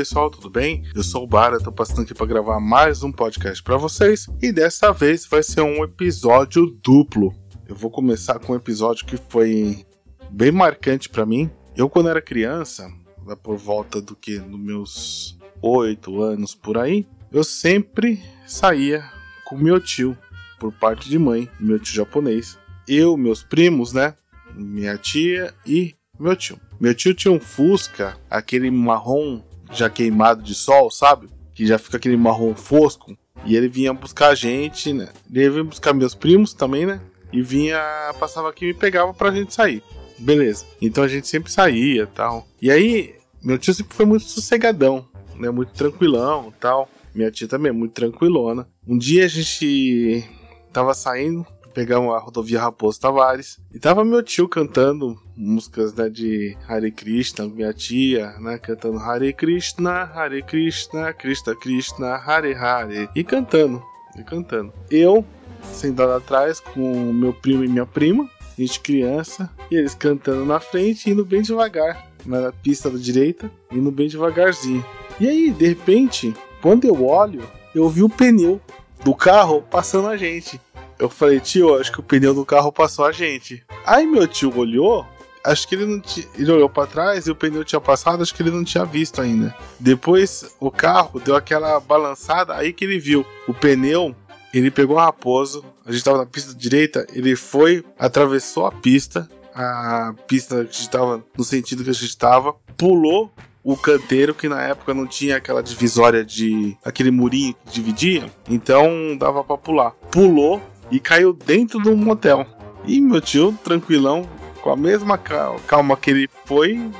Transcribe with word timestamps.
pessoal, 0.00 0.30
tudo 0.30 0.48
bem? 0.48 0.82
Eu 0.94 1.02
sou 1.02 1.24
o 1.24 1.26
Bara, 1.26 1.58
tô 1.58 1.70
passando 1.70 2.00
aqui 2.00 2.14
para 2.14 2.24
gravar 2.24 2.58
mais 2.58 3.02
um 3.02 3.12
podcast 3.12 3.62
para 3.62 3.76
vocês 3.76 4.26
e 4.40 4.50
dessa 4.50 4.94
vez 4.94 5.26
vai 5.26 5.42
ser 5.42 5.60
um 5.60 5.84
episódio 5.84 6.74
duplo. 6.82 7.34
Eu 7.68 7.76
vou 7.76 7.90
começar 7.90 8.38
com 8.38 8.54
um 8.54 8.56
episódio 8.56 9.04
que 9.04 9.18
foi 9.28 9.84
bem 10.30 10.50
marcante 10.50 11.06
para 11.06 11.26
mim. 11.26 11.50
Eu 11.76 11.90
quando 11.90 12.08
era 12.08 12.22
criança, 12.22 12.90
lá 13.26 13.36
por 13.36 13.58
volta 13.58 14.00
do 14.00 14.16
que 14.16 14.38
nos 14.38 14.58
meus 14.58 15.38
oito 15.60 16.22
anos 16.22 16.54
por 16.54 16.78
aí, 16.78 17.06
eu 17.30 17.44
sempre 17.44 18.22
saía 18.46 19.04
com 19.44 19.58
meu 19.58 19.78
tio 19.78 20.16
por 20.58 20.72
parte 20.72 21.10
de 21.10 21.18
mãe, 21.18 21.46
meu 21.60 21.78
tio 21.78 21.94
japonês. 21.94 22.58
Eu, 22.88 23.18
meus 23.18 23.42
primos, 23.42 23.92
né? 23.92 24.14
Minha 24.54 24.96
tia 24.96 25.52
e 25.66 25.94
meu 26.18 26.34
tio. 26.34 26.58
Meu 26.80 26.94
tio 26.94 27.12
tinha 27.12 27.30
um 27.30 27.38
Fusca, 27.38 28.16
aquele 28.30 28.70
marrom 28.70 29.42
já 29.72 29.88
queimado 29.88 30.42
de 30.42 30.54
sol, 30.54 30.90
sabe? 30.90 31.28
Que 31.54 31.66
já 31.66 31.78
fica 31.78 31.96
aquele 31.96 32.16
marrom 32.16 32.54
fosco. 32.54 33.16
E 33.44 33.56
ele 33.56 33.68
vinha 33.68 33.92
buscar 33.92 34.28
a 34.28 34.34
gente, 34.34 34.92
né? 34.92 35.08
Ele 35.32 35.50
vinha 35.50 35.64
buscar 35.64 35.94
meus 35.94 36.14
primos 36.14 36.52
também, 36.52 36.86
né? 36.86 37.00
E 37.32 37.42
vinha, 37.42 37.80
passava 38.18 38.50
aqui 38.50 38.66
e 38.66 38.68
me 38.68 38.74
pegava 38.74 39.14
pra 39.14 39.30
gente 39.30 39.54
sair. 39.54 39.82
Beleza. 40.18 40.66
Então 40.80 41.04
a 41.04 41.08
gente 41.08 41.26
sempre 41.26 41.50
saía 41.50 42.06
tal. 42.06 42.46
E 42.60 42.70
aí, 42.70 43.14
meu 43.42 43.58
tio 43.58 43.72
sempre 43.72 43.94
foi 43.94 44.04
muito 44.04 44.24
sossegadão, 44.24 45.06
né? 45.36 45.50
Muito 45.50 45.72
tranquilão 45.72 46.52
tal. 46.60 46.88
Minha 47.14 47.30
tia 47.30 47.48
também, 47.48 47.72
muito 47.72 47.92
tranquilona. 47.92 48.68
Um 48.86 48.98
dia 48.98 49.24
a 49.24 49.28
gente 49.28 50.24
tava 50.72 50.94
saindo, 50.94 51.46
pegamos 51.72 52.14
a 52.14 52.18
rodovia 52.18 52.60
Raposo 52.60 53.00
Tavares 53.00 53.58
e 53.72 53.78
tava 53.78 54.04
meu 54.04 54.22
tio 54.22 54.48
cantando 54.48 55.16
músicas 55.36 55.94
né, 55.94 56.08
de 56.08 56.56
Hare 56.68 56.90
Krishna, 56.90 57.46
minha 57.46 57.72
tia, 57.72 58.32
né, 58.38 58.58
cantando 58.58 58.98
Hare 58.98 59.32
Krishna, 59.32 60.02
Hare 60.14 60.42
Krishna, 60.42 61.12
Krishna 61.12 61.54
Krishna, 61.54 62.14
Hare 62.16 62.54
Hare 62.54 63.08
e 63.14 63.24
cantando, 63.24 63.82
e 64.18 64.22
cantando. 64.22 64.72
Eu 64.90 65.24
sentado 65.72 66.12
atrás 66.12 66.60
com 66.60 67.12
meu 67.12 67.32
primo 67.32 67.64
e 67.64 67.68
minha 67.68 67.86
prima, 67.86 68.28
gente 68.58 68.80
criança, 68.80 69.50
e 69.70 69.76
eles 69.76 69.94
cantando 69.94 70.44
na 70.44 70.60
frente, 70.60 71.10
indo 71.10 71.24
bem 71.24 71.42
devagar, 71.42 72.10
na 72.24 72.52
pista 72.52 72.90
da 72.90 72.98
direita, 72.98 73.50
indo 73.70 73.90
bem 73.90 74.08
devagarzinho. 74.08 74.84
E 75.18 75.28
aí, 75.28 75.50
de 75.50 75.66
repente, 75.66 76.34
quando 76.60 76.84
eu 76.84 77.06
olho, 77.06 77.42
eu 77.74 77.88
vi 77.88 78.02
o 78.02 78.08
pneu 78.08 78.60
do 79.04 79.14
carro 79.14 79.62
passando 79.62 80.08
a 80.08 80.16
gente. 80.16 80.60
Eu 81.00 81.08
falei, 81.08 81.40
tio, 81.40 81.80
acho 81.80 81.90
que 81.90 81.98
o 81.98 82.02
pneu 82.02 82.34
do 82.34 82.44
carro 82.44 82.70
passou 82.70 83.06
a 83.06 83.10
gente. 83.10 83.64
Aí 83.86 84.06
meu 84.06 84.28
tio 84.28 84.54
olhou, 84.54 85.06
acho 85.42 85.66
que 85.66 85.74
ele 85.74 85.86
não 85.86 85.98
tinha. 85.98 86.26
Ele 86.34 86.52
olhou 86.52 86.68
para 86.68 86.86
trás 86.86 87.26
e 87.26 87.30
o 87.30 87.34
pneu 87.34 87.64
tinha 87.64 87.80
passado, 87.80 88.22
acho 88.22 88.34
que 88.34 88.42
ele 88.42 88.50
não 88.50 88.62
tinha 88.62 88.84
visto 88.84 89.18
ainda. 89.18 89.56
Depois 89.78 90.54
o 90.60 90.70
carro 90.70 91.18
deu 91.18 91.34
aquela 91.34 91.80
balançada, 91.80 92.54
aí 92.54 92.70
que 92.70 92.84
ele 92.84 92.98
viu 92.98 93.24
o 93.48 93.54
pneu. 93.54 94.14
Ele 94.52 94.70
pegou 94.70 94.98
a 94.98 95.04
raposo, 95.04 95.64
a 95.86 95.92
gente 95.92 96.04
tava 96.04 96.18
na 96.18 96.26
pista 96.26 96.52
direita, 96.52 97.06
ele 97.14 97.34
foi, 97.34 97.82
atravessou 97.98 98.66
a 98.66 98.72
pista, 98.72 99.26
a 99.54 100.12
pista 100.26 100.64
que 100.64 100.80
estava 100.80 101.24
no 101.38 101.44
sentido 101.44 101.84
que 101.84 101.90
a 101.90 101.94
gente 101.94 102.08
estava, 102.08 102.52
pulou 102.76 103.32
o 103.62 103.76
canteiro 103.76 104.34
que 104.34 104.48
na 104.48 104.62
época 104.62 104.92
não 104.92 105.06
tinha 105.06 105.36
aquela 105.36 105.62
divisória 105.62 106.24
de 106.24 106.76
aquele 106.84 107.10
murinho 107.10 107.54
que 107.64 107.72
dividia, 107.72 108.30
então 108.48 109.16
dava 109.16 109.44
para 109.44 109.56
pular. 109.56 109.92
Pulou 110.10 110.60
e 110.90 110.98
caiu 111.00 111.32
dentro 111.32 111.82
de 111.82 111.88
um 111.88 111.96
motel. 111.96 112.46
E 112.84 113.00
meu 113.00 113.20
tio, 113.20 113.56
tranquilão, 113.62 114.28
com 114.62 114.70
a 114.70 114.76
mesma 114.76 115.18
calma 115.18 115.96
que 115.96 116.10
ele 116.10 116.28
foi, 116.44 116.90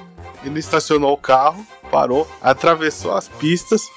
ele 0.45 0.59
estacionou 0.59 1.12
o 1.12 1.19
carro, 1.19 1.65
parou, 1.91 2.28
atravessou 2.41 3.12
as 3.12 3.28
pistas, 3.28 3.89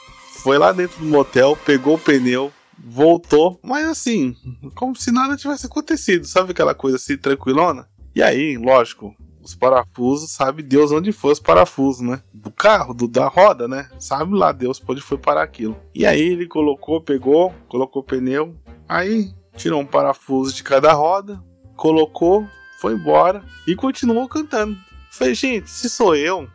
foi 0.42 0.58
lá 0.58 0.72
dentro 0.72 1.00
do 1.00 1.06
motel, 1.06 1.58
pegou 1.66 1.96
o 1.96 2.00
pneu, 2.00 2.52
voltou, 2.78 3.60
mas 3.64 3.88
assim, 3.88 4.36
como 4.76 4.96
se 4.96 5.12
nada 5.12 5.38
tivesse 5.38 5.66
acontecido, 5.66 6.26
sabe 6.26 6.52
aquela 6.52 6.74
coisa 6.74 6.98
assim, 6.98 7.18
tranquilona? 7.18 7.88
E 8.16 8.22
aí, 8.22 8.58
lógico, 8.58 9.16
os 9.42 9.56
parafusos, 9.56 10.32
sabe 10.32 10.64
Deus 10.64 10.92
onde 10.92 11.12
foi 11.12 11.34
os 11.34 11.40
parafusos, 11.40 12.02
né? 12.02 12.22
Do 12.34 12.52
carro, 12.52 12.94
do, 12.94 13.08
da 13.08 13.28
roda, 13.28 13.68
né? 13.68 13.90
Sabe 14.00 14.34
lá 14.36 14.52
Deus 14.52 14.82
onde 14.88 15.02
foi 15.02 15.18
parar 15.18 15.44
aquilo. 15.44 15.78
E 15.94 16.06
aí 16.06 16.22
ele 16.22 16.48
colocou, 16.48 17.02
pegou, 17.02 17.54
colocou 17.68 18.02
o 18.02 18.06
pneu, 18.06 18.56
aí 18.88 19.34
tirou 19.56 19.82
um 19.82 19.86
parafuso 19.86 20.54
de 20.54 20.64
cada 20.64 20.94
roda, 20.94 21.42
colocou, 21.76 22.48
foi 22.80 22.94
embora 22.94 23.44
e 23.68 23.76
continuou 23.76 24.28
cantando. 24.28 24.78
Falei, 25.12 25.36
gente, 25.36 25.70
se 25.70 25.90
sou 25.90 26.16
eu, 26.16 26.48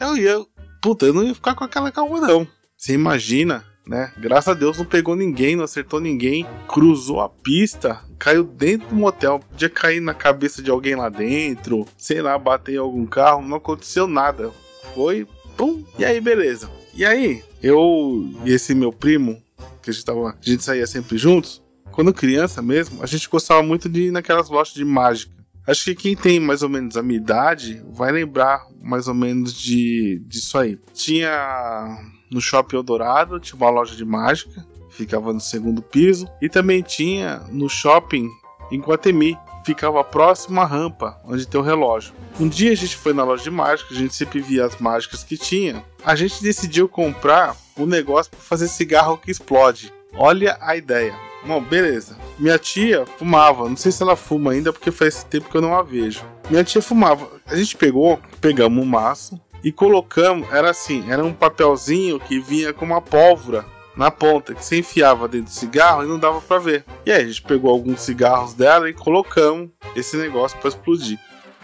eu 0.00 0.16
ia. 0.16 0.44
Puta, 0.80 1.06
eu 1.06 1.14
não 1.14 1.24
ia 1.24 1.34
ficar 1.34 1.54
com 1.54 1.64
aquela 1.64 1.90
calma, 1.90 2.20
não. 2.20 2.46
Você 2.76 2.92
imagina, 2.92 3.64
né? 3.86 4.12
Graças 4.18 4.48
a 4.48 4.54
Deus 4.54 4.78
não 4.78 4.84
pegou 4.84 5.16
ninguém, 5.16 5.56
não 5.56 5.64
acertou 5.64 6.00
ninguém, 6.00 6.46
cruzou 6.68 7.20
a 7.20 7.28
pista, 7.28 8.00
caiu 8.18 8.44
dentro 8.44 8.88
do 8.88 8.94
motel. 8.94 9.40
Podia 9.40 9.68
cair 9.68 10.00
na 10.00 10.14
cabeça 10.14 10.62
de 10.62 10.70
alguém 10.70 10.94
lá 10.94 11.08
dentro, 11.08 11.86
sei 11.96 12.20
lá, 12.20 12.38
bater 12.38 12.74
em 12.74 12.78
algum 12.78 13.06
carro, 13.06 13.42
não 13.42 13.56
aconteceu 13.56 14.06
nada. 14.06 14.50
Foi, 14.94 15.26
pum, 15.56 15.84
e 15.98 16.04
aí, 16.04 16.20
beleza. 16.20 16.70
E 16.94 17.04
aí, 17.04 17.42
eu 17.62 18.28
e 18.44 18.52
esse 18.52 18.74
meu 18.74 18.92
primo, 18.92 19.42
que 19.82 19.90
a 19.90 19.92
gente, 19.92 20.04
tava, 20.04 20.30
a 20.30 20.36
gente 20.40 20.62
saía 20.62 20.86
sempre 20.86 21.18
juntos, 21.18 21.63
quando 21.94 22.12
criança 22.12 22.60
mesmo, 22.60 23.04
a 23.04 23.06
gente 23.06 23.28
gostava 23.28 23.62
muito 23.62 23.88
de 23.88 24.08
ir 24.08 24.10
naquelas 24.10 24.48
lojas 24.48 24.74
de 24.74 24.84
mágica. 24.84 25.32
Acho 25.64 25.84
que 25.84 25.94
quem 25.94 26.16
tem 26.16 26.40
mais 26.40 26.60
ou 26.60 26.68
menos 26.68 26.96
a 26.96 27.02
minha 27.04 27.20
idade 27.20 27.80
vai 27.88 28.10
lembrar 28.10 28.66
mais 28.82 29.06
ou 29.06 29.14
menos 29.14 29.54
de 29.54 30.20
disso 30.26 30.58
aí. 30.58 30.76
Tinha 30.92 31.96
no 32.28 32.40
Shopping 32.40 32.76
Eldorado, 32.76 33.38
tinha 33.38 33.56
uma 33.56 33.70
loja 33.70 33.94
de 33.94 34.04
mágica, 34.04 34.66
ficava 34.90 35.32
no 35.32 35.40
segundo 35.40 35.80
piso, 35.80 36.28
e 36.42 36.48
também 36.48 36.82
tinha 36.82 37.38
no 37.50 37.68
shopping 37.68 38.28
em 38.72 38.80
Guatemi, 38.80 39.38
ficava 39.64 40.02
próximo 40.02 40.60
à 40.60 40.64
rampa 40.64 41.20
onde 41.24 41.46
tem 41.46 41.60
o 41.60 41.64
relógio. 41.64 42.12
Um 42.40 42.48
dia 42.48 42.72
a 42.72 42.76
gente 42.76 42.96
foi 42.96 43.12
na 43.12 43.22
loja 43.22 43.44
de 43.44 43.50
mágica, 43.52 43.94
a 43.94 43.96
gente 43.96 44.16
sempre 44.16 44.40
via 44.40 44.66
as 44.66 44.76
mágicas 44.78 45.22
que 45.22 45.38
tinha. 45.38 45.84
A 46.04 46.16
gente 46.16 46.42
decidiu 46.42 46.88
comprar 46.88 47.56
um 47.78 47.86
negócio 47.86 48.32
para 48.32 48.40
fazer 48.40 48.66
cigarro 48.66 49.16
que 49.16 49.30
explode. 49.30 49.92
Olha 50.16 50.58
a 50.60 50.76
ideia. 50.76 51.14
Bom, 51.46 51.60
beleza. 51.62 52.16
Minha 52.38 52.58
tia 52.58 53.04
fumava. 53.04 53.68
Não 53.68 53.76
sei 53.76 53.92
se 53.92 54.02
ela 54.02 54.16
fuma 54.16 54.52
ainda, 54.52 54.72
porque 54.72 54.90
faz 54.90 55.24
tempo 55.24 55.50
que 55.50 55.56
eu 55.56 55.60
não 55.60 55.74
a 55.74 55.82
vejo. 55.82 56.24
Minha 56.48 56.64
tia 56.64 56.80
fumava. 56.80 57.28
A 57.46 57.54
gente 57.54 57.76
pegou, 57.76 58.18
pegamos 58.40 58.82
um 58.82 58.86
maço 58.86 59.38
e 59.62 59.70
colocamos. 59.70 60.50
Era 60.50 60.70
assim: 60.70 61.10
era 61.10 61.22
um 61.24 61.34
papelzinho 61.34 62.18
que 62.18 62.40
vinha 62.40 62.72
com 62.72 62.84
uma 62.84 63.02
pólvora 63.02 63.64
na 63.96 64.10
ponta, 64.10 64.54
que 64.54 64.64
se 64.64 64.78
enfiava 64.78 65.28
dentro 65.28 65.46
do 65.46 65.50
cigarro 65.50 66.02
e 66.02 66.08
não 66.08 66.18
dava 66.18 66.40
para 66.40 66.58
ver. 66.58 66.84
E 67.06 67.12
aí 67.12 67.22
a 67.22 67.26
gente 67.26 67.42
pegou 67.42 67.70
alguns 67.70 68.00
cigarros 68.00 68.54
dela 68.54 68.88
e 68.88 68.94
colocamos 68.94 69.70
esse 69.94 70.16
negócio 70.16 70.58
para 70.58 70.68
explodir. 70.68 71.18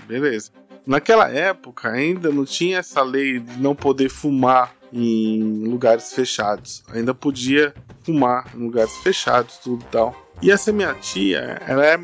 Beleza. 0.07 0.51
Naquela 0.87 1.29
época 1.29 1.89
ainda 1.89 2.31
não 2.31 2.45
tinha 2.45 2.79
essa 2.79 3.03
lei 3.03 3.39
de 3.39 3.61
não 3.61 3.75
poder 3.75 4.09
fumar 4.09 4.75
em 4.93 5.65
lugares 5.69 6.13
fechados. 6.13 6.83
Ainda 6.93 7.15
podia 7.15 7.75
fumar 8.03 8.51
em 8.55 8.59
lugares 8.59 8.93
fechados, 8.99 9.59
tudo 9.59 9.85
tal. 9.91 10.15
E 10.43 10.51
essa 10.51 10.73
minha 10.73 10.95
tia, 10.95 11.61
ela, 11.67 11.85
é, 11.85 12.01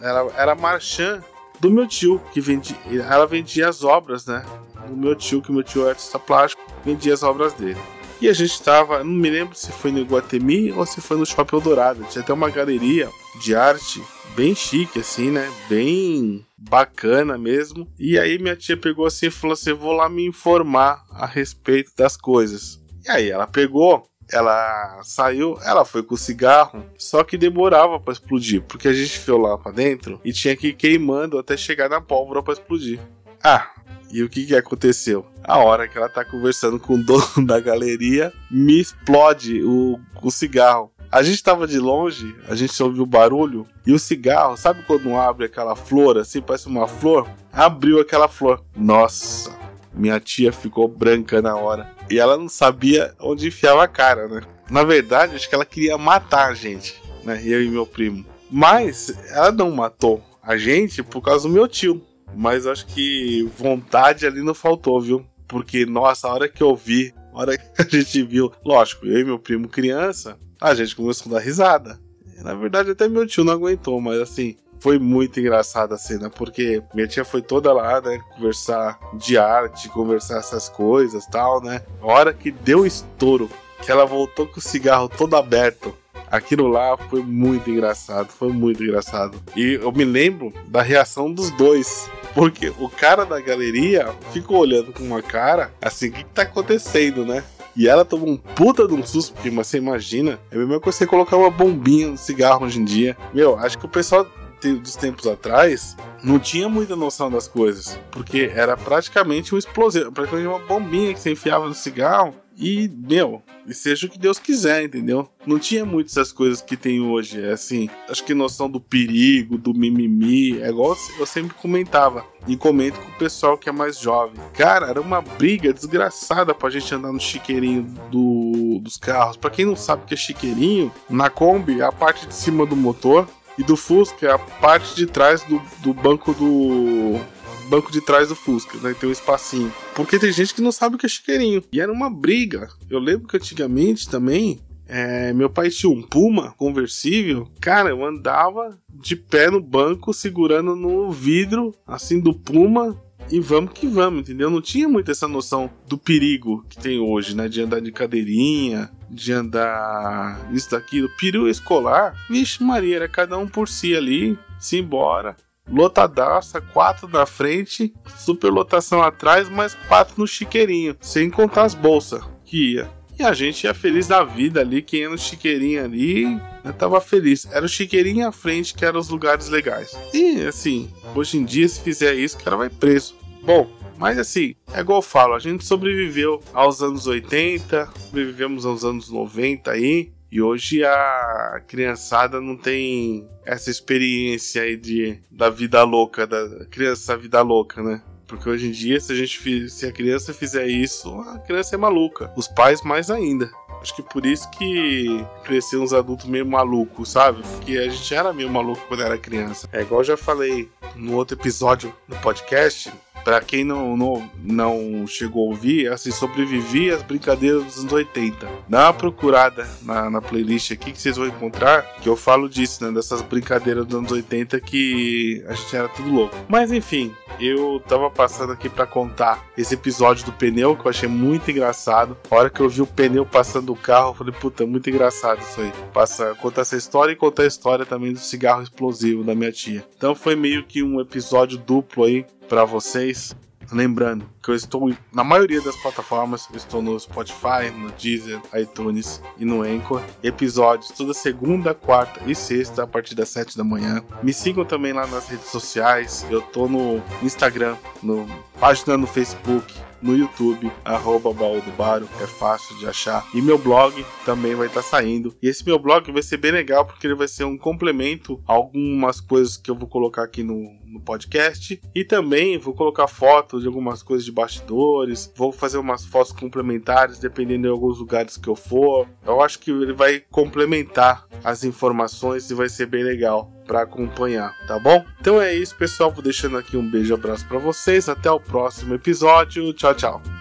ela 0.00 0.32
era 0.36 0.54
marchã 0.54 1.22
do 1.60 1.70
meu 1.70 1.86
tio, 1.86 2.20
que 2.32 2.40
vendia, 2.40 2.76
ela 3.08 3.26
vendia 3.26 3.68
as 3.68 3.84
obras, 3.84 4.26
né? 4.26 4.44
Do 4.86 4.96
meu 4.96 5.14
tio, 5.14 5.42
que 5.42 5.52
meu 5.52 5.62
tio 5.62 5.86
é 5.86 5.90
artista 5.90 6.18
plástico, 6.18 6.62
vendia 6.84 7.14
as 7.14 7.22
obras 7.22 7.52
dele. 7.52 7.80
E 8.20 8.28
a 8.28 8.32
gente 8.32 8.50
estava, 8.50 9.04
não 9.04 9.12
me 9.12 9.30
lembro 9.30 9.54
se 9.54 9.70
foi 9.70 9.92
no 9.92 10.00
Iguatemi 10.00 10.72
ou 10.72 10.84
se 10.84 11.00
foi 11.00 11.16
no 11.16 11.24
Shopping 11.24 11.54
Eldorado. 11.54 12.04
Tinha 12.10 12.22
até 12.22 12.32
uma 12.32 12.50
galeria 12.50 13.08
de 13.40 13.54
arte 13.54 14.02
bem 14.38 14.54
chique, 14.54 15.00
assim, 15.00 15.32
né? 15.32 15.52
Bem 15.68 16.46
bacana 16.56 17.36
mesmo. 17.36 17.88
E 17.98 18.16
aí 18.16 18.38
minha 18.38 18.54
tia 18.54 18.76
pegou 18.76 19.04
assim 19.04 19.26
e 19.26 19.30
falou 19.32 19.54
assim: 19.54 19.72
vou 19.72 19.92
lá 19.92 20.08
me 20.08 20.24
informar 20.24 21.04
a 21.10 21.26
respeito 21.26 21.90
das 21.96 22.16
coisas. 22.16 22.80
E 23.04 23.10
aí 23.10 23.30
ela 23.30 23.48
pegou, 23.48 24.08
ela 24.32 25.00
saiu, 25.02 25.58
ela 25.64 25.84
foi 25.84 26.04
com 26.04 26.14
o 26.14 26.18
cigarro, 26.18 26.84
só 26.96 27.24
que 27.24 27.36
demorava 27.36 27.98
para 27.98 28.12
explodir, 28.12 28.62
porque 28.62 28.86
a 28.86 28.92
gente 28.92 29.18
foi 29.18 29.36
lá 29.36 29.58
para 29.58 29.72
dentro 29.72 30.20
e 30.24 30.32
tinha 30.32 30.54
que 30.54 30.68
ir 30.68 30.74
queimando 30.74 31.36
até 31.36 31.56
chegar 31.56 31.88
na 31.88 32.00
pólvora 32.00 32.40
para 32.40 32.52
explodir. 32.52 33.00
Ah, 33.42 33.68
e 34.10 34.22
o 34.22 34.28
que 34.28 34.46
que 34.46 34.54
aconteceu? 34.54 35.26
A 35.42 35.58
hora 35.58 35.88
que 35.88 35.98
ela 35.98 36.08
tá 36.08 36.24
conversando 36.24 36.78
com 36.78 36.94
o 36.94 37.02
dono 37.02 37.26
da 37.44 37.58
galeria, 37.58 38.32
me 38.48 38.80
explode 38.80 39.62
o, 39.64 39.98
o 40.22 40.30
cigarro. 40.30 40.92
A 41.10 41.22
gente 41.22 41.42
tava 41.42 41.66
de 41.66 41.78
longe, 41.78 42.36
a 42.48 42.54
gente 42.54 42.82
ouviu 42.82 43.04
o 43.04 43.06
barulho 43.06 43.66
e 43.86 43.92
o 43.92 43.98
cigarro, 43.98 44.58
sabe 44.58 44.82
quando 44.86 45.16
abre 45.16 45.46
aquela 45.46 45.74
flor 45.74 46.18
assim, 46.18 46.42
parece 46.42 46.66
uma 46.66 46.86
flor? 46.86 47.26
Abriu 47.50 47.98
aquela 47.98 48.28
flor. 48.28 48.62
Nossa, 48.76 49.56
minha 49.94 50.20
tia 50.20 50.52
ficou 50.52 50.86
branca 50.86 51.40
na 51.40 51.56
hora. 51.56 51.90
E 52.10 52.18
ela 52.18 52.36
não 52.36 52.48
sabia 52.48 53.14
onde 53.18 53.48
enfiava 53.48 53.84
a 53.84 53.88
cara, 53.88 54.28
né? 54.28 54.42
Na 54.70 54.84
verdade, 54.84 55.34
acho 55.34 55.48
que 55.48 55.54
ela 55.54 55.64
queria 55.64 55.96
matar 55.96 56.50
a 56.50 56.54
gente, 56.54 57.00
né? 57.24 57.40
Eu 57.42 57.64
e 57.64 57.70
meu 57.70 57.86
primo. 57.86 58.26
Mas 58.50 59.12
ela 59.30 59.50
não 59.50 59.70
matou 59.70 60.22
a 60.42 60.58
gente 60.58 61.02
por 61.02 61.22
causa 61.22 61.48
do 61.48 61.54
meu 61.54 61.66
tio. 61.66 62.02
Mas 62.36 62.66
acho 62.66 62.86
que 62.86 63.50
vontade 63.56 64.26
ali 64.26 64.42
não 64.42 64.54
faltou, 64.54 65.00
viu? 65.00 65.24
Porque, 65.46 65.86
nossa, 65.86 66.28
a 66.28 66.34
hora 66.34 66.48
que 66.48 66.62
eu 66.62 66.76
vi 66.76 67.14
A 67.32 67.38
hora 67.38 67.56
que 67.56 67.80
a 67.80 67.84
gente 67.84 68.22
viu, 68.22 68.52
lógico, 68.62 69.06
eu 69.06 69.20
e 69.20 69.24
meu 69.24 69.38
primo 69.38 69.68
criança, 69.68 70.38
a 70.60 70.74
gente 70.74 70.94
começou 70.94 71.30
a 71.30 71.36
dar 71.36 71.44
risada. 71.44 71.98
Na 72.42 72.54
verdade, 72.54 72.90
até 72.90 73.08
meu 73.08 73.26
tio 73.26 73.44
não 73.44 73.52
aguentou, 73.52 74.00
mas 74.00 74.20
assim, 74.20 74.56
foi 74.80 74.98
muito 74.98 75.40
engraçada 75.40 75.96
a 75.96 75.98
cena, 75.98 76.30
porque 76.30 76.82
minha 76.94 77.06
tia 77.06 77.24
foi 77.24 77.42
toda 77.42 77.72
lá, 77.72 78.00
né, 78.00 78.20
conversar 78.36 78.98
de 79.14 79.36
arte, 79.36 79.88
conversar 79.88 80.38
essas 80.38 80.68
coisas 80.68 81.26
tal, 81.26 81.60
né. 81.60 81.82
A 82.00 82.06
hora 82.06 82.32
que 82.32 82.50
deu 82.50 82.86
estouro, 82.86 83.50
que 83.82 83.90
ela 83.90 84.04
voltou 84.04 84.46
com 84.46 84.58
o 84.58 84.62
cigarro 84.62 85.08
todo 85.08 85.34
aberto, 85.34 85.94
aquilo 86.30 86.68
lá 86.68 86.96
foi 86.96 87.22
muito 87.22 87.70
engraçado, 87.70 88.28
foi 88.28 88.52
muito 88.52 88.82
engraçado. 88.82 89.40
E 89.56 89.74
eu 89.74 89.90
me 89.92 90.04
lembro 90.04 90.52
da 90.68 90.82
reação 90.82 91.32
dos 91.32 91.50
dois. 91.52 92.08
Porque 92.34 92.72
o 92.78 92.88
cara 92.88 93.24
da 93.24 93.40
galeria 93.40 94.14
ficou 94.32 94.58
olhando 94.58 94.92
com 94.92 95.02
uma 95.02 95.22
cara 95.22 95.72
assim, 95.80 96.08
o 96.08 96.12
que, 96.12 96.22
que 96.22 96.30
tá 96.30 96.42
acontecendo, 96.42 97.24
né? 97.24 97.42
E 97.78 97.86
ela 97.86 98.04
tomou 98.04 98.28
um 98.28 98.36
puta 98.36 98.88
de 98.88 98.92
um 98.92 99.06
susto, 99.06 99.32
porque 99.34 99.50
você 99.50 99.78
imagina, 99.78 100.36
é 100.50 100.58
mesma 100.58 100.80
coisa 100.80 100.98
você 100.98 101.06
colocar 101.06 101.36
uma 101.36 101.48
bombinha 101.48 102.08
no 102.08 102.18
cigarro 102.18 102.66
hoje 102.66 102.80
em 102.80 102.84
dia. 102.84 103.16
Meu, 103.32 103.56
acho 103.56 103.78
que 103.78 103.86
o 103.86 103.88
pessoal 103.88 104.26
dos 104.60 104.96
tempos 104.96 105.24
atrás 105.28 105.96
não 106.20 106.40
tinha 106.40 106.68
muita 106.68 106.96
noção 106.96 107.30
das 107.30 107.46
coisas, 107.46 107.96
porque 108.10 108.50
era 108.52 108.76
praticamente 108.76 109.54
um 109.54 109.58
explosivo, 109.58 110.10
praticamente 110.10 110.48
uma 110.48 110.58
bombinha 110.58 111.14
que 111.14 111.20
você 111.20 111.30
enfiava 111.30 111.68
no 111.68 111.74
cigarro 111.74 112.34
e, 112.58 112.90
meu, 113.08 113.40
e 113.66 113.72
seja 113.72 114.06
o 114.06 114.10
que 114.10 114.18
Deus 114.18 114.38
quiser, 114.38 114.82
entendeu? 114.82 115.28
Não 115.46 115.58
tinha 115.58 115.84
muitas 115.84 116.16
essas 116.16 116.32
coisas 116.32 116.60
que 116.60 116.76
tem 116.76 117.00
hoje. 117.00 117.40
É 117.40 117.52
assim, 117.52 117.88
acho 118.08 118.24
que 118.24 118.34
noção 118.34 118.68
do 118.68 118.80
perigo, 118.80 119.56
do 119.56 119.72
mimimi, 119.72 120.60
é 120.60 120.68
igual 120.68 120.96
eu 121.18 121.26
sempre 121.26 121.54
comentava. 121.54 122.24
E 122.48 122.56
comento 122.56 122.98
com 122.98 123.08
o 123.10 123.18
pessoal 123.18 123.56
que 123.56 123.68
é 123.68 123.72
mais 123.72 124.00
jovem. 124.00 124.40
Cara, 124.54 124.88
era 124.88 125.00
uma 125.00 125.20
briga 125.20 125.72
desgraçada 125.72 126.52
pra 126.52 126.70
gente 126.70 126.92
andar 126.92 127.12
no 127.12 127.20
chiqueirinho 127.20 127.82
do, 128.10 128.80
dos 128.80 128.96
carros. 128.96 129.36
Pra 129.36 129.50
quem 129.50 129.64
não 129.64 129.76
sabe 129.76 130.02
o 130.02 130.06
que 130.06 130.14
é 130.14 130.16
chiqueirinho, 130.16 130.90
na 131.08 131.30
Kombi, 131.30 131.80
a 131.80 131.92
parte 131.92 132.26
de 132.26 132.34
cima 132.34 132.66
do 132.66 132.74
motor 132.74 133.28
e 133.56 133.62
do 133.62 133.76
Fusca 133.76 134.26
é 134.26 134.32
a 134.32 134.38
parte 134.38 134.96
de 134.96 135.06
trás 135.06 135.42
do, 135.42 135.60
do 135.80 135.92
banco 135.92 136.32
do 136.32 137.20
banco 137.68 137.92
de 137.92 138.00
trás 138.00 138.28
do 138.28 138.36
Fusca, 138.36 138.78
né? 138.78 138.94
Tem 138.98 139.08
um 139.08 139.12
espacinho. 139.12 139.72
Porque 139.94 140.18
tem 140.18 140.32
gente 140.32 140.54
que 140.54 140.62
não 140.62 140.72
sabe 140.72 140.96
o 140.96 140.98
que 140.98 141.06
é 141.06 141.08
chiqueirinho. 141.08 141.62
E 141.72 141.80
era 141.80 141.92
uma 141.92 142.10
briga. 142.10 142.68
Eu 142.88 142.98
lembro 142.98 143.28
que 143.28 143.36
antigamente 143.36 144.08
também. 144.08 144.60
É, 144.90 145.34
meu 145.34 145.50
pai 145.50 145.68
tinha 145.68 145.90
um 145.90 146.00
Puma 146.00 146.52
conversível. 146.52 147.46
Cara, 147.60 147.90
eu 147.90 148.04
andava 148.04 148.78
de 148.90 149.14
pé 149.14 149.50
no 149.50 149.60
banco, 149.60 150.14
segurando 150.14 150.74
no 150.74 151.10
vidro, 151.10 151.74
assim, 151.86 152.18
do 152.18 152.32
Puma, 152.32 152.98
e 153.30 153.38
vamos 153.38 153.72
que 153.74 153.86
vamos, 153.86 154.20
entendeu? 154.20 154.48
Não 154.48 154.62
tinha 154.62 154.88
muito 154.88 155.10
essa 155.10 155.28
noção 155.28 155.70
do 155.86 155.98
perigo 155.98 156.64
que 156.70 156.78
tem 156.78 156.98
hoje, 156.98 157.36
né? 157.36 157.48
De 157.48 157.60
andar 157.60 157.80
de 157.80 157.92
cadeirinha, 157.92 158.90
de 159.10 159.32
andar 159.32 160.48
isso 160.52 160.70
daquilo. 160.70 161.10
Peru 161.20 161.46
escolar, 161.48 162.14
vixe 162.30 162.62
Maria, 162.64 162.96
era 162.96 163.08
cada 163.08 163.36
um 163.36 163.46
por 163.46 163.68
si 163.68 163.94
ali, 163.94 164.38
se 164.58 164.78
embora. 164.78 165.36
Lotadaça, 165.70 166.60
quatro 166.60 167.08
na 167.08 167.26
frente, 167.26 167.92
superlotação 168.16 169.02
atrás, 169.02 169.48
mais 169.48 169.74
quatro 169.86 170.14
no 170.18 170.26
chiqueirinho, 170.26 170.96
sem 171.00 171.30
contar 171.30 171.64
as 171.64 171.74
bolsas 171.74 172.22
que 172.44 172.74
ia. 172.74 172.90
E 173.18 173.22
a 173.24 173.32
gente 173.32 173.64
ia 173.64 173.74
feliz 173.74 174.06
da 174.06 174.22
vida 174.22 174.60
ali, 174.60 174.80
quem 174.80 175.00
ia 175.00 175.10
no 175.10 175.18
chiqueirinho 175.18 175.84
ali, 175.84 176.24
né, 176.62 176.72
tava 176.78 177.00
feliz. 177.00 177.46
Era 177.50 177.66
o 177.66 177.68
chiqueirinho 177.68 178.28
à 178.28 178.32
frente 178.32 178.74
que 178.74 178.84
eram 178.84 179.00
os 179.00 179.08
lugares 179.08 179.48
legais. 179.48 179.98
E 180.14 180.40
assim, 180.42 180.88
hoje 181.14 181.36
em 181.36 181.44
dia, 181.44 181.68
se 181.68 181.80
fizer 181.80 182.14
isso, 182.14 182.36
o 182.38 182.44
cara 182.44 182.56
vai 182.56 182.70
preso. 182.70 183.16
Bom, 183.42 183.68
mas 183.98 184.18
assim, 184.18 184.54
é 184.72 184.80
igual 184.80 184.98
eu 184.98 185.02
falo, 185.02 185.34
a 185.34 185.40
gente 185.40 185.64
sobreviveu 185.64 186.40
aos 186.54 186.80
anos 186.80 187.08
80, 187.08 187.88
sobrevivemos 188.06 188.64
aos 188.64 188.84
anos 188.84 189.10
90 189.10 189.72
aí, 189.72 190.12
e 190.30 190.42
hoje 190.42 190.84
a 190.84 191.62
criançada 191.66 192.40
não 192.40 192.56
tem 192.56 193.28
essa 193.44 193.70
experiência 193.70 194.62
aí 194.62 194.76
de, 194.76 195.20
da 195.30 195.48
vida 195.48 195.82
louca, 195.84 196.26
da 196.26 196.66
criança 196.66 197.16
vida 197.16 197.40
louca, 197.40 197.82
né? 197.82 198.02
Porque 198.26 198.48
hoje 198.48 198.68
em 198.68 198.70
dia, 198.70 199.00
se 199.00 199.10
a 199.10 199.14
gente 199.14 199.70
se 199.70 199.86
a 199.86 199.92
criança 199.92 200.34
fizer 200.34 200.66
isso, 200.66 201.18
a 201.20 201.38
criança 201.38 201.74
é 201.74 201.78
maluca. 201.78 202.30
Os 202.36 202.46
pais 202.46 202.82
mais 202.82 203.10
ainda. 203.10 203.50
Acho 203.80 203.94
que 203.96 204.02
por 204.02 204.26
isso 204.26 204.50
que 204.50 205.24
cresceram 205.44 205.84
uns 205.84 205.92
adultos 205.92 206.26
meio 206.26 206.44
malucos, 206.44 207.10
sabe? 207.10 207.42
Porque 207.42 207.78
a 207.78 207.88
gente 207.88 208.14
era 208.14 208.32
meio 208.32 208.50
maluco 208.50 208.84
quando 208.86 209.02
era 209.02 209.16
criança. 209.16 209.68
É 209.72 209.80
igual 209.80 210.00
eu 210.00 210.04
já 210.04 210.16
falei 210.16 210.68
no 210.94 211.14
outro 211.14 211.36
episódio 211.36 211.94
do 212.06 212.16
podcast, 212.16 212.92
para 213.28 213.42
quem 213.42 213.62
não, 213.62 213.94
não, 213.94 214.30
não 214.42 215.06
chegou 215.06 215.46
a 215.46 215.50
ouvir, 215.50 215.92
assim, 215.92 216.10
sobrevivi 216.10 216.90
às 216.90 217.02
brincadeiras 217.02 217.62
dos 217.62 217.78
anos 217.80 217.92
80. 217.92 218.48
Dá 218.66 218.86
uma 218.86 218.94
procurada 218.94 219.68
na, 219.82 220.08
na 220.08 220.22
playlist 220.22 220.72
aqui 220.72 220.92
que 220.92 220.98
vocês 220.98 221.18
vão 221.18 221.26
encontrar, 221.26 221.82
que 222.00 222.08
eu 222.08 222.16
falo 222.16 222.48
disso, 222.48 222.82
né? 222.82 222.90
Dessas 222.90 223.20
brincadeiras 223.20 223.84
dos 223.84 223.98
anos 223.98 224.10
80 224.10 224.58
que 224.60 225.44
a 225.46 225.52
gente 225.52 225.76
era 225.76 225.90
tudo 225.90 226.10
louco. 226.10 226.34
Mas 226.48 226.72
enfim, 226.72 227.14
eu 227.38 227.82
tava 227.86 228.10
passando 228.10 228.54
aqui 228.54 228.66
para 228.66 228.86
contar 228.86 229.44
esse 229.58 229.74
episódio 229.74 230.24
do 230.24 230.32
pneu 230.32 230.74
que 230.74 230.86
eu 230.86 230.90
achei 230.90 231.06
muito 231.06 231.50
engraçado. 231.50 232.16
A 232.30 232.34
hora 232.34 232.48
que 232.48 232.60
eu 232.60 232.68
vi 232.70 232.80
o 232.80 232.86
pneu 232.86 233.26
passando 233.26 233.74
o 233.74 233.76
carro, 233.76 234.12
eu 234.12 234.14
falei, 234.14 234.32
puta, 234.32 234.64
muito 234.64 234.88
engraçado 234.88 235.42
isso 235.42 235.60
aí. 235.60 235.70
Passa, 235.92 236.34
contar 236.36 236.62
essa 236.62 236.78
história 236.78 237.12
e 237.12 237.16
contar 237.16 237.42
a 237.42 237.46
história 237.46 237.84
também 237.84 238.14
do 238.14 238.18
cigarro 238.18 238.62
explosivo 238.62 239.22
da 239.22 239.34
minha 239.34 239.52
tia. 239.52 239.84
Então 239.98 240.14
foi 240.14 240.34
meio 240.34 240.64
que 240.64 240.82
um 240.82 240.98
episódio 240.98 241.58
duplo 241.58 242.04
aí 242.04 242.24
para 242.48 242.64
vocês. 242.64 243.36
Lembrando 243.70 244.37
que 244.48 244.52
eu 244.52 244.56
estou 244.56 244.90
na 245.12 245.22
maioria 245.22 245.60
das 245.60 245.76
plataformas, 245.76 246.48
eu 246.50 246.56
estou 246.56 246.80
no 246.80 246.98
Spotify, 246.98 247.70
no 247.70 247.90
Deezer, 247.90 248.40
iTunes 248.54 249.20
e 249.36 249.44
no 249.44 249.60
Anchor. 249.60 250.02
Episódios 250.22 250.90
toda 250.90 251.12
segunda, 251.12 251.74
quarta 251.74 252.18
e 252.26 252.34
sexta 252.34 252.84
a 252.84 252.86
partir 252.86 253.14
das 253.14 253.28
7 253.28 253.58
da 253.58 253.62
manhã. 253.62 254.02
Me 254.22 254.32
sigam 254.32 254.64
também 254.64 254.94
lá 254.94 255.06
nas 255.06 255.28
redes 255.28 255.48
sociais. 255.48 256.24
Eu 256.30 256.38
estou 256.38 256.66
no 256.66 257.02
Instagram, 257.22 257.76
no 258.02 258.26
página 258.58 258.96
no 258.96 259.06
Facebook, 259.06 259.74
no 260.00 260.16
YouTube, 260.16 260.70
arroba 260.84 261.32
Baú 261.32 261.60
do 261.60 261.70
Baro, 261.72 262.08
é 262.20 262.26
fácil 262.26 262.76
de 262.78 262.86
achar. 262.86 263.26
E 263.34 263.42
meu 263.42 263.58
blog 263.58 264.04
também 264.24 264.54
vai 264.54 264.66
estar 264.68 264.82
tá 264.82 264.88
saindo. 264.88 265.34
E 265.42 265.48
esse 265.48 265.64
meu 265.64 265.78
blog 265.78 266.10
vai 266.12 266.22
ser 266.22 266.36
bem 266.36 266.52
legal 266.52 266.84
porque 266.84 267.06
ele 267.06 267.14
vai 267.14 267.28
ser 267.28 267.44
um 267.44 267.58
complemento 267.58 268.42
a 268.46 268.52
algumas 268.52 269.20
coisas 269.20 269.56
que 269.56 269.70
eu 269.70 269.74
vou 269.74 269.88
colocar 269.88 270.22
aqui 270.22 270.42
no, 270.42 270.72
no 270.86 271.00
podcast. 271.00 271.80
E 271.94 272.04
também 272.04 272.58
vou 272.58 272.74
colocar 272.74 273.08
fotos 273.08 273.62
de 273.62 273.66
algumas 273.66 274.02
coisas 274.02 274.24
de 274.24 274.32
bastidores, 274.38 275.32
vou 275.34 275.50
fazer 275.50 275.78
umas 275.78 276.04
fotos 276.04 276.32
complementares 276.32 277.18
dependendo 277.18 277.62
de 277.62 277.68
alguns 277.68 277.98
lugares 277.98 278.36
que 278.36 278.48
eu 278.48 278.54
for. 278.54 279.08
Eu 279.26 279.40
acho 279.40 279.58
que 279.58 279.72
ele 279.72 279.92
vai 279.92 280.22
complementar 280.30 281.26
as 281.42 281.64
informações 281.64 282.48
e 282.48 282.54
vai 282.54 282.68
ser 282.68 282.86
bem 282.86 283.02
legal 283.02 283.52
para 283.66 283.82
acompanhar, 283.82 284.54
tá 284.66 284.78
bom? 284.78 285.04
Então 285.20 285.42
é 285.42 285.52
isso, 285.52 285.76
pessoal. 285.76 286.12
Vou 286.12 286.22
deixando 286.22 286.56
aqui 286.56 286.76
um 286.76 286.88
beijo 286.88 287.12
e 287.12 287.14
abraço 287.14 287.46
para 287.46 287.58
vocês. 287.58 288.08
Até 288.08 288.30
o 288.30 288.38
próximo 288.38 288.94
episódio. 288.94 289.72
Tchau, 289.72 289.94
tchau. 289.94 290.37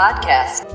Podcast. 0.00 0.69